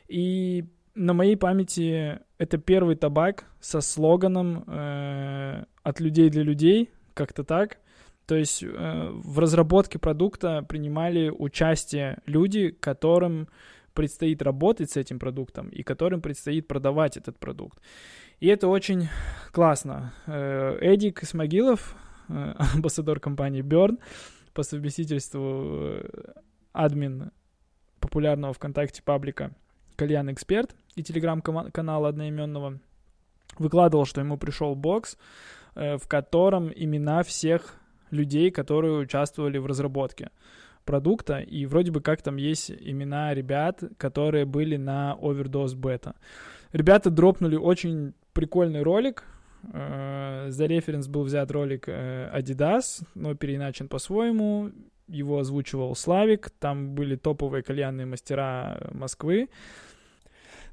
И 0.07 0.65
на 0.95 1.13
моей 1.13 1.35
памяти 1.35 2.19
это 2.37 2.57
первый 2.57 2.95
табак 2.95 3.45
со 3.59 3.81
слоганом 3.81 4.63
э, 4.67 5.65
«От 5.83 5.99
людей 5.99 6.29
для 6.29 6.43
людей», 6.43 6.89
как-то 7.13 7.43
так. 7.43 7.77
То 8.25 8.35
есть 8.35 8.63
э, 8.63 9.09
в 9.11 9.39
разработке 9.39 9.99
продукта 9.99 10.63
принимали 10.67 11.29
участие 11.29 12.19
люди, 12.25 12.69
которым 12.71 13.47
предстоит 13.93 14.41
работать 14.41 14.91
с 14.91 14.97
этим 14.97 15.19
продуктом 15.19 15.69
и 15.69 15.83
которым 15.83 16.21
предстоит 16.21 16.67
продавать 16.67 17.17
этот 17.17 17.39
продукт. 17.39 17.79
И 18.39 18.47
это 18.47 18.67
очень 18.67 19.07
классно. 19.51 20.13
Э, 20.27 20.77
Эдик 20.81 21.23
Исмагилов, 21.23 21.95
э, 22.27 22.53
амбассадор 22.75 23.19
компании 23.19 23.63
Burn, 23.63 23.99
по 24.53 24.63
совместительству 24.63 25.41
э, 25.73 26.09
админ 26.73 27.31
популярного 27.99 28.53
ВКонтакте 28.53 29.01
паблика 29.03 29.51
Кальян 29.95 30.31
Эксперт 30.31 30.75
и 30.95 31.03
телеграм-канала 31.03 32.09
одноименного, 32.09 32.79
выкладывал, 33.57 34.05
что 34.05 34.21
ему 34.21 34.37
пришел 34.37 34.75
бокс, 34.75 35.17
э, 35.75 35.97
в 35.97 36.07
котором 36.07 36.71
имена 36.75 37.23
всех 37.23 37.75
людей, 38.11 38.51
которые 38.51 38.97
участвовали 38.97 39.57
в 39.57 39.65
разработке 39.65 40.29
продукта, 40.85 41.39
и 41.39 41.65
вроде 41.65 41.91
бы 41.91 42.01
как 42.01 42.21
там 42.21 42.37
есть 42.37 42.71
имена 42.71 43.33
ребят, 43.33 43.83
которые 43.97 44.45
были 44.45 44.77
на 44.77 45.17
Overdose 45.19 45.75
Beta. 45.75 46.15
Ребята 46.71 47.09
дропнули 47.09 47.55
очень 47.55 48.13
прикольный 48.33 48.83
ролик. 48.83 49.23
Э, 49.73 50.47
за 50.49 50.65
референс 50.65 51.07
был 51.07 51.23
взят 51.23 51.49
ролик 51.51 51.85
э, 51.87 52.29
Adidas, 52.37 53.03
но 53.15 53.33
переиначен 53.33 53.87
по-своему. 53.87 54.71
Его 55.07 55.39
озвучивал 55.39 55.95
Славик. 55.95 56.49
Там 56.49 56.95
были 56.95 57.15
топовые 57.15 57.63
кальянные 57.63 58.05
мастера 58.05 58.89
Москвы. 58.91 59.49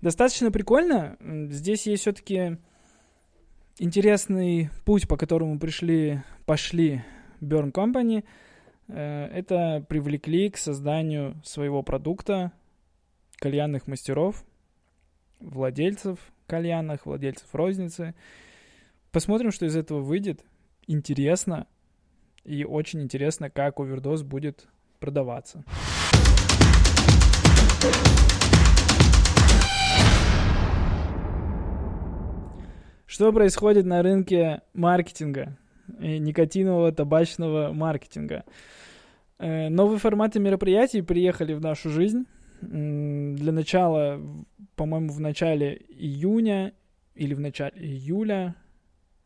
Достаточно 0.01 0.51
прикольно. 0.51 1.17
Здесь 1.21 1.87
есть 1.87 2.03
все-таки 2.03 2.59
интересный 3.79 4.71
путь, 4.85 5.07
по 5.07 5.17
которому 5.17 5.59
пришли, 5.59 6.23
пошли 6.47 7.03
Burn 7.41 7.73
Company. 7.73 8.25
Э, 8.89 9.27
это 9.27 9.85
привлекли 9.89 10.51
к 10.51 10.57
созданию 10.57 11.41
своего 11.45 11.83
продукта 11.83 12.53
кальянных 13.37 13.87
мастеров, 13.87 14.45
владельцев 15.41 16.19
кальянных, 16.47 17.07
владельцев 17.07 17.55
розницы. 17.55 18.15
Посмотрим, 19.11 19.53
что 19.53 19.67
из 19.67 19.77
этого 19.77 20.01
выйдет. 20.01 20.45
Интересно. 20.87 21.67
И 22.45 22.65
очень 22.65 23.03
интересно, 23.03 23.51
как 23.51 23.79
овердоз 23.79 24.23
будет 24.23 24.67
продаваться. 24.99 25.65
Что 33.07 33.33
происходит 33.33 33.85
на 33.85 34.03
рынке 34.03 34.63
маркетинга, 34.73 35.59
никотинового 35.87 36.93
табачного 36.93 37.73
маркетинга? 37.73 38.45
Э, 39.39 39.69
новые 39.69 39.99
форматы 39.99 40.41
мероприятий 40.41 41.03
приехали 41.03 41.53
в 41.53 41.61
нашу 41.61 41.91
жизнь 41.91 42.27
для 42.63 43.53
начала, 43.53 44.21
по-моему, 44.77 45.13
в 45.13 45.21
начале 45.21 45.85
июня 45.89 46.73
или 47.15 47.35
в 47.35 47.41
начале 47.41 47.73
июля, 47.77 48.55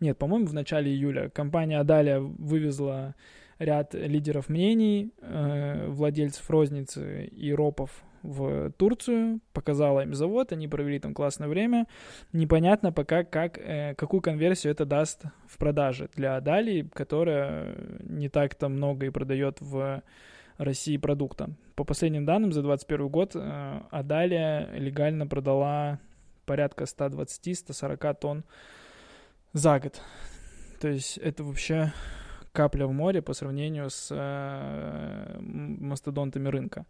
нет, 0.07 0.19
по-моему, 0.19 0.47
в 0.47 0.55
начале 0.55 0.93
июля 0.93 1.29
компания 1.31 1.81
Адалия 1.81 2.21
вывезла 2.21 3.17
ряд 3.59 3.93
лидеров 3.95 4.49
мнений, 4.49 5.13
э, 5.21 5.89
владельцев 5.89 6.49
розницы 6.49 7.25
и 7.25 7.53
ропов 7.53 8.05
в 8.23 8.71
Турцию, 8.73 9.41
показала 9.53 10.03
им 10.03 10.15
завод, 10.15 10.53
они 10.53 10.69
провели 10.69 11.01
там 11.01 11.13
классное 11.13 11.49
время. 11.49 11.87
Непонятно 12.33 12.93
пока, 12.93 13.25
как, 13.25 13.59
э, 13.59 13.95
какую 13.97 14.21
конверсию 14.21 14.73
это 14.73 14.85
даст 14.85 15.25
в 15.49 15.59
продаже 15.59 16.09
для 16.15 16.37
Адалии, 16.37 16.89
которая 16.93 17.77
не 18.01 18.29
так-то 18.29 18.69
много 18.69 19.07
и 19.07 19.11
продает 19.11 19.61
в 19.61 20.03
России 20.57 20.99
продукта. 20.99 21.51
По 21.75 21.83
последним 21.83 22.25
данным, 22.25 22.53
за 22.53 22.63
2021 22.63 23.09
год 23.09 23.33
э, 23.35 23.81
Адалия 23.91 24.71
легально 24.75 25.27
продала 25.27 25.99
порядка 26.45 26.85
120-140 26.85 28.17
тонн 28.21 28.45
за 29.57 29.81
год. 29.81 30.01
То 30.81 30.89
есть 30.89 31.19
это 31.19 31.43
вообще 31.43 31.93
капля 32.53 32.87
в 32.87 32.93
море 32.93 33.23
по 33.23 33.33
сравнению 33.33 33.91
с 33.91 34.09
э, 34.11 35.39
мастодонтами 35.41 36.49
рынка. 36.49 36.87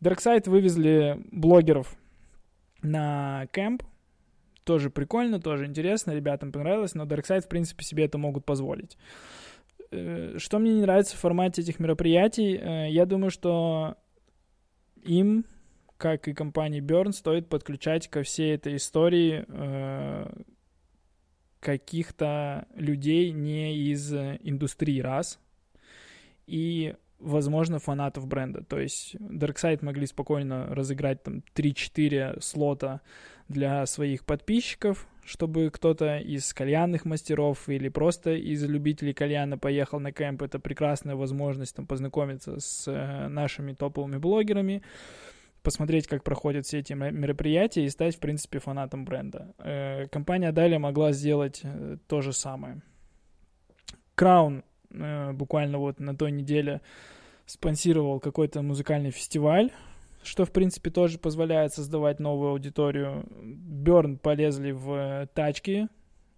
Darkside 0.00 0.48
вывезли 0.48 1.20
блогеров 1.32 1.96
на 2.82 3.46
кемп. 3.52 3.82
Тоже 4.64 4.90
прикольно, 4.90 5.40
тоже 5.40 5.66
интересно, 5.66 6.12
ребятам 6.12 6.52
понравилось, 6.52 6.94
но 6.94 7.04
Darkside, 7.04 7.42
в 7.42 7.48
принципе, 7.48 7.84
себе 7.84 8.04
это 8.04 8.18
могут 8.18 8.44
позволить. 8.44 8.96
Э, 9.90 10.36
что 10.38 10.58
мне 10.58 10.74
не 10.74 10.82
нравится 10.82 11.16
в 11.16 11.20
формате 11.20 11.62
этих 11.62 11.80
мероприятий, 11.80 12.56
э, 12.56 12.90
я 12.90 13.06
думаю, 13.06 13.30
что 13.30 13.96
им, 15.02 15.44
как 15.96 16.28
и 16.28 16.34
компании 16.34 16.80
Burn, 16.80 17.12
стоит 17.12 17.48
подключать 17.48 18.06
ко 18.08 18.22
всей 18.22 18.54
этой 18.54 18.76
истории 18.76 19.44
э, 19.48 20.32
каких-то 21.60 22.66
людей 22.74 23.30
не 23.32 23.76
из 23.76 24.12
индустрии 24.12 25.00
раз 25.00 25.38
и, 26.46 26.94
возможно, 27.18 27.78
фанатов 27.78 28.26
бренда. 28.26 28.64
То 28.64 28.80
есть 28.80 29.14
Darkside 29.16 29.84
могли 29.84 30.06
спокойно 30.06 30.74
разыграть 30.74 31.22
там 31.22 31.42
3-4 31.54 32.40
слота 32.40 33.02
для 33.48 33.86
своих 33.86 34.24
подписчиков, 34.24 35.06
чтобы 35.24 35.70
кто-то 35.70 36.18
из 36.18 36.52
кальянных 36.52 37.04
мастеров 37.04 37.68
или 37.68 37.88
просто 37.88 38.34
из 38.34 38.64
любителей 38.64 39.12
кальяна 39.12 39.58
поехал 39.58 40.00
на 40.00 40.12
кемп. 40.12 40.42
Это 40.42 40.58
прекрасная 40.58 41.14
возможность 41.14 41.76
там 41.76 41.86
познакомиться 41.86 42.58
с 42.58 42.88
э, 42.88 43.28
нашими 43.28 43.74
топовыми 43.74 44.16
блогерами, 44.16 44.82
посмотреть, 45.62 46.06
как 46.06 46.24
проходят 46.24 46.66
все 46.66 46.78
эти 46.78 46.92
мероприятия 46.92 47.84
и 47.84 47.90
стать, 47.90 48.16
в 48.16 48.20
принципе, 48.20 48.58
фанатом 48.58 49.04
бренда. 49.04 49.54
Э, 49.58 50.06
компания 50.08 50.52
далее 50.52 50.78
могла 50.78 51.12
сделать 51.12 51.60
э, 51.62 51.96
то 52.06 52.20
же 52.20 52.32
самое. 52.32 52.82
Краун 54.14 54.64
э, 54.90 55.32
буквально 55.32 55.78
вот 55.78 56.00
на 56.00 56.16
той 56.16 56.32
неделе 56.32 56.80
спонсировал 57.46 58.20
какой-то 58.20 58.62
музыкальный 58.62 59.10
фестиваль 59.10 59.70
что, 60.22 60.44
в 60.44 60.52
принципе, 60.52 60.90
тоже 60.90 61.18
позволяет 61.18 61.72
создавать 61.72 62.20
новую 62.20 62.50
аудиторию. 62.50 63.26
Берн 63.42 64.18
полезли 64.18 64.72
в 64.72 65.28
тачки, 65.34 65.88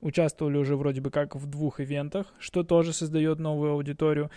участвовали 0.00 0.56
уже 0.56 0.76
вроде 0.76 1.00
бы 1.00 1.10
как 1.10 1.34
в 1.36 1.46
двух 1.46 1.80
ивентах, 1.80 2.26
что 2.38 2.62
тоже 2.62 2.92
создает 2.92 3.38
новую 3.38 3.72
аудиторию. 3.72 4.30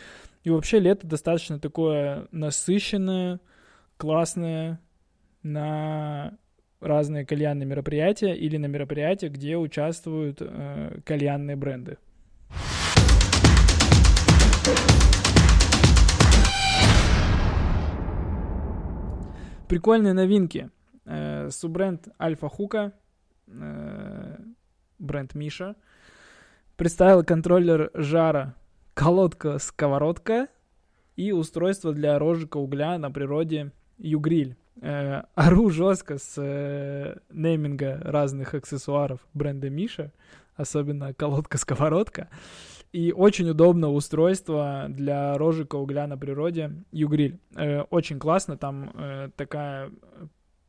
И 0.43 0.49
вообще 0.49 0.79
лето 0.79 1.05
достаточно 1.05 1.59
такое 1.59 2.27
насыщенное, 2.31 3.39
классное 3.97 4.79
на 5.43 6.37
разные 6.79 7.25
кальянные 7.25 7.65
мероприятия 7.65 8.35
или 8.35 8.57
на 8.57 8.67
мероприятия, 8.67 9.29
где 9.29 9.57
участвуют 9.57 10.37
э, 10.41 10.99
кальянные 11.05 11.55
бренды. 11.55 11.97
Прикольные 19.67 20.13
новинки. 20.13 20.69
Э, 21.05 21.49
суббренд 21.49 22.07
Альфа 22.19 22.49
Хука, 22.49 22.93
э, 23.47 24.37
бренд 24.99 25.35
Миша, 25.35 25.75
представил 26.77 27.23
контроллер 27.23 27.89
жара 27.93 28.55
колодка-сковородка 28.93 30.47
и 31.15 31.31
устройство 31.31 31.93
для 31.93 32.19
розжига 32.19 32.57
угля 32.57 32.97
на 32.97 33.11
природе 33.11 33.71
Югриль. 33.97 34.55
Э, 34.81 35.23
ору 35.35 35.69
жестко 35.69 36.17
с 36.17 36.35
э, 36.37 37.17
нейминга 37.31 37.99
разных 38.03 38.53
аксессуаров 38.53 39.19
бренда 39.33 39.69
Миша, 39.69 40.11
особенно 40.55 41.13
колодка-сковородка. 41.13 42.29
И 42.91 43.11
очень 43.11 43.49
удобно 43.49 43.91
устройство 43.91 44.85
для 44.89 45.37
розжига 45.37 45.75
угля 45.75 46.07
на 46.07 46.17
природе 46.17 46.71
Югриль. 46.91 47.39
Э, 47.55 47.81
очень 47.89 48.19
классно, 48.19 48.57
там 48.57 48.91
э, 48.93 49.29
такая 49.35 49.91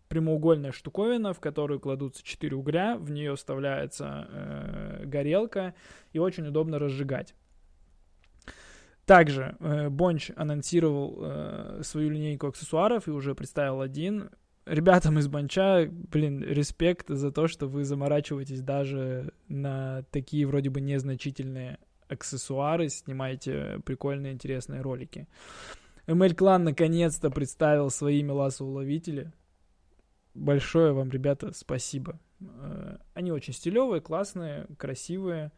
прямоугольная 0.08 0.72
штуковина, 0.72 1.32
в 1.32 1.40
которую 1.40 1.80
кладутся 1.80 2.24
4 2.24 2.56
угля, 2.56 2.96
в 2.96 3.10
нее 3.10 3.36
вставляется 3.36 4.28
э, 4.30 5.02
горелка, 5.04 5.74
и 6.12 6.18
очень 6.18 6.46
удобно 6.46 6.78
разжигать. 6.78 7.34
Также 9.06 9.56
э, 9.60 9.88
Bonche 9.88 10.32
анонсировал 10.34 11.18
э, 11.20 11.80
свою 11.84 12.10
линейку 12.10 12.48
аксессуаров 12.48 13.06
и 13.06 13.12
уже 13.12 13.36
представил 13.36 13.80
один. 13.80 14.30
Ребятам 14.66 15.20
из 15.20 15.28
Bonche 15.28 15.73
а, 15.73 15.88
блин, 15.88 16.42
респект 16.42 17.08
за 17.08 17.30
то, 17.30 17.46
что 17.46 17.68
вы 17.68 17.84
заморачиваетесь 17.84 18.62
даже 18.62 19.32
на 19.46 20.02
такие 20.10 20.44
вроде 20.44 20.70
бы 20.70 20.80
незначительные 20.80 21.78
аксессуары, 22.08 22.88
снимаете 22.88 23.80
прикольные, 23.84 24.32
интересные 24.32 24.80
ролики. 24.80 25.28
ML 26.08 26.34
Clan 26.34 26.58
наконец-то 26.58 27.30
представил 27.30 27.90
свои 27.90 28.24
меласоуловители. 28.24 29.32
Большое 30.34 30.92
вам, 30.92 31.10
ребята, 31.10 31.52
спасибо. 31.54 32.18
Э, 32.40 32.96
они 33.14 33.30
очень 33.30 33.52
стилевые, 33.52 34.00
классные, 34.00 34.66
красивые. 34.76 35.52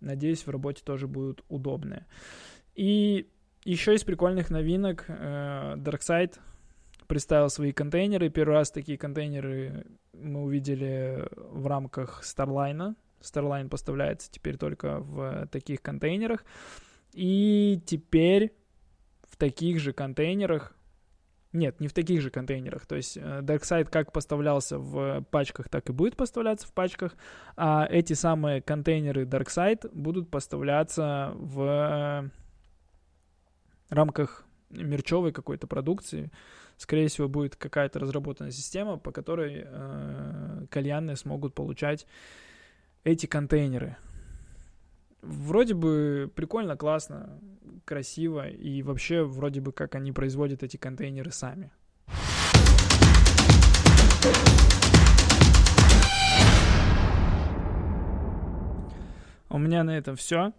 Надеюсь, 0.00 0.46
в 0.46 0.50
работе 0.50 0.82
тоже 0.84 1.06
будут 1.06 1.44
удобные. 1.48 2.06
И 2.74 3.28
еще 3.64 3.94
из 3.94 4.04
прикольных 4.04 4.50
новинок 4.50 5.04
э, 5.08 5.74
Darkside 5.76 6.38
представил 7.06 7.50
свои 7.50 7.72
контейнеры. 7.72 8.30
Первый 8.30 8.54
раз 8.54 8.70
такие 8.70 8.96
контейнеры 8.96 9.86
мы 10.12 10.42
увидели 10.42 11.28
в 11.36 11.66
рамках 11.66 12.22
Starline. 12.24 12.94
Starline 13.20 13.68
поставляется 13.68 14.30
теперь 14.30 14.56
только 14.56 15.00
в 15.00 15.46
таких 15.48 15.82
контейнерах. 15.82 16.44
И 17.12 17.82
теперь 17.84 18.54
в 19.28 19.36
таких 19.36 19.80
же 19.80 19.92
контейнерах 19.92 20.76
нет, 21.52 21.80
не 21.80 21.88
в 21.88 21.92
таких 21.92 22.20
же 22.20 22.30
контейнерах. 22.30 22.86
То 22.86 22.96
есть 22.96 23.16
э, 23.16 23.40
DarkSide 23.42 23.86
как 23.90 24.12
поставлялся 24.12 24.78
в 24.78 25.22
пачках, 25.30 25.68
так 25.68 25.88
и 25.88 25.92
будет 25.92 26.16
поставляться 26.16 26.66
в 26.66 26.72
пачках. 26.72 27.16
А 27.56 27.86
эти 27.90 28.12
самые 28.12 28.62
контейнеры 28.62 29.24
DarkSide 29.24 29.90
будут 29.92 30.30
поставляться 30.30 31.32
в 31.34 32.30
рамках 33.88 34.44
мерчевой 34.70 35.32
какой-то 35.32 35.66
продукции 35.66 36.30
скорее 36.80 37.08
всего, 37.08 37.28
будет 37.28 37.56
какая-то 37.56 37.98
разработанная 37.98 38.52
система, 38.52 38.96
по 38.96 39.12
которой 39.12 39.66
кальянные 40.70 41.16
смогут 41.16 41.54
получать 41.54 42.06
эти 43.04 43.26
контейнеры. 43.26 43.96
Вроде 45.22 45.74
бы 45.74 46.30
прикольно, 46.34 46.76
классно, 46.76 47.38
красиво, 47.84 48.48
и 48.48 48.82
вообще 48.82 49.22
вроде 49.22 49.60
бы 49.60 49.72
как 49.72 49.94
они 49.94 50.12
производят 50.12 50.62
эти 50.62 50.76
контейнеры 50.76 51.30
сами. 51.30 51.70
У 59.50 59.58
меня 59.58 59.82
на 59.82 59.96
этом 59.96 60.16
все. 60.16 60.52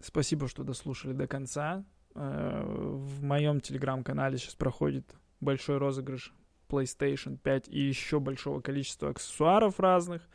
Спасибо, 0.00 0.48
что 0.48 0.64
дослушали 0.64 1.12
до 1.12 1.26
конца. 1.26 1.84
Э, 2.14 2.62
в 2.64 3.22
моем 3.22 3.60
телеграм-канале 3.60 4.38
сейчас 4.38 4.54
проходит 4.54 5.14
большой 5.40 5.78
розыгрыш 5.78 6.34
PlayStation 6.68 7.38
5 7.38 7.68
и 7.68 7.80
еще 7.80 8.20
большого 8.20 8.60
количества 8.60 9.10
аксессуаров 9.10 9.78
разных. 9.78 10.28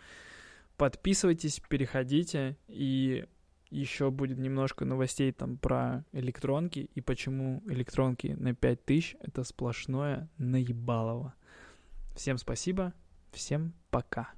Подписывайтесь, 0.77 1.61
переходите, 1.69 2.57
и 2.67 3.25
еще 3.73 4.11
будет 4.11 4.37
немножко 4.37 4.85
новостей 4.85 5.31
там 5.31 5.57
про 5.57 6.05
электронки 6.11 6.89
и 6.93 7.01
почему 7.01 7.63
электронки 7.65 8.27
на 8.27 8.53
5000 8.53 9.17
это 9.19 9.43
сплошное 9.43 10.29
наебалово. 10.37 11.33
Всем 12.15 12.37
спасибо, 12.37 12.93
всем 13.31 13.73
пока. 13.89 14.31